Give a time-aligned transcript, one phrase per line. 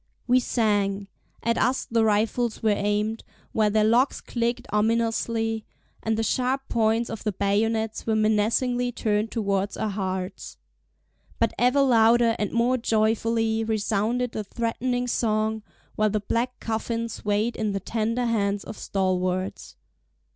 [0.25, 1.09] We sang!
[1.43, 5.63] At us the rifles were aimed, while their locks clicked ominously,
[6.01, 10.57] and the sharp points of the bayonets were menacingly turned towards our hearts.
[11.37, 15.61] But ever louder and more joyfully resounded the threatening song,
[15.95, 19.75] while the black coffin swayed in the tender hands of stalwarts.